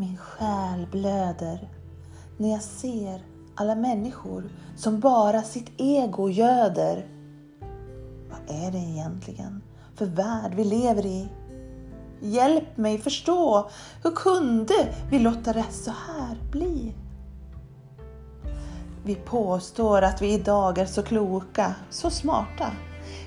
[0.00, 1.68] Min själ blöder
[2.36, 3.22] när jag ser
[3.54, 7.06] alla människor som bara sitt ego göder.
[8.30, 9.62] Vad är det egentligen
[9.94, 11.28] för värld vi lever i?
[12.20, 13.70] Hjälp mig förstå,
[14.02, 14.74] hur kunde
[15.10, 16.94] vi låta det så här bli?
[19.04, 22.72] Vi påstår att vi idag är så kloka, så smarta.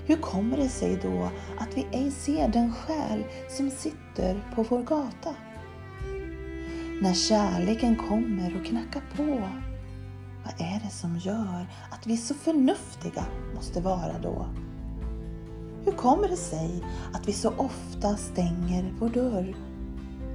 [0.05, 1.29] Hur kommer det sig då
[1.59, 3.23] att vi ej ser den själ
[3.57, 5.35] som sitter på vår gata?
[7.01, 9.23] När kärleken kommer och knackar på,
[10.43, 14.45] vad är det som gör att vi så förnuftiga måste vara då?
[15.85, 16.83] Hur kommer det sig
[17.13, 19.55] att vi så ofta stänger vår dörr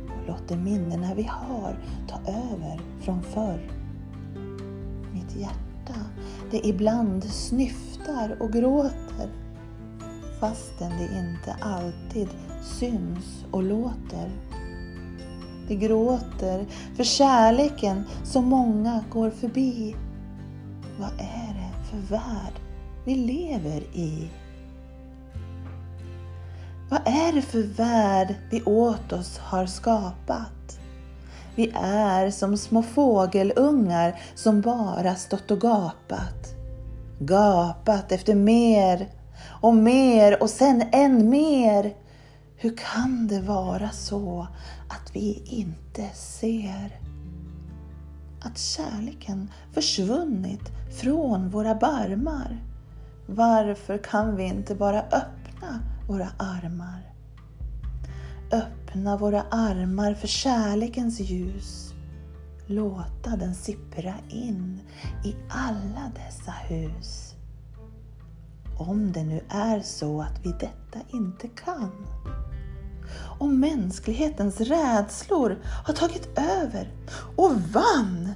[0.06, 3.70] och låter minnena vi har ta över från förr?
[5.12, 6.00] Mitt hjärta,
[6.50, 9.30] det ibland snyftar och gråter
[10.40, 12.28] fastän det inte alltid
[12.62, 14.30] syns och låter.
[15.68, 19.96] De gråter för kärleken som många går förbi.
[20.98, 22.60] Vad är det för värld
[23.04, 24.30] vi lever i?
[26.90, 30.78] Vad är det för värld vi åt oss har skapat?
[31.54, 36.54] Vi är som små fågelungar som bara stått och gapat.
[37.18, 39.08] Gapat efter mer
[39.60, 41.94] och mer och sen än mer.
[42.58, 44.48] Hur kan det vara så
[44.88, 47.00] att vi inte ser?
[48.40, 52.64] Att kärleken försvunnit från våra barmar.
[53.26, 57.12] Varför kan vi inte bara öppna våra armar?
[58.52, 61.94] Öppna våra armar för kärlekens ljus.
[62.66, 64.80] Låta den sippra in
[65.24, 67.34] i alla dessa hus.
[68.78, 71.90] Om det nu är så att vi detta inte kan
[73.38, 76.90] och mänsklighetens rädslor har tagit över
[77.36, 78.28] och vann.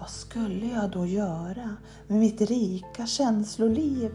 [0.00, 4.10] Vad skulle jag då göra med mitt rika känsloliv?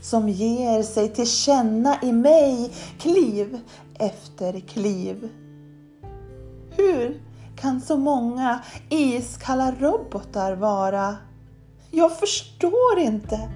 [0.00, 3.60] Som ger sig till känna i mig kliv
[3.94, 5.28] efter kliv.
[6.70, 7.22] Hur
[7.56, 11.16] kan så många iskalla robotar vara?
[11.90, 13.50] Jag förstår inte.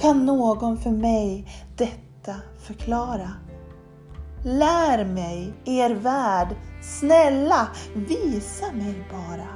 [0.00, 1.46] Kan någon för mig
[1.76, 3.30] detta förklara?
[4.44, 6.48] Lär mig er värld,
[6.82, 9.48] snälla visa mig bara.